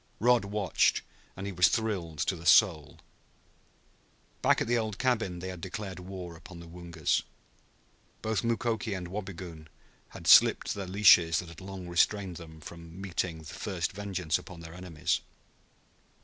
[0.19, 1.03] Rod watched,
[1.37, 2.97] and he was thrilled to the soul.
[4.41, 7.21] Back at the old cabin they had declared war upon the Woongas.
[8.23, 9.67] Both Mukoki and Wabigoon
[10.09, 14.73] had slipped the leashes that had long restrained them from meting first vengeance upon their
[14.73, 15.21] enemies.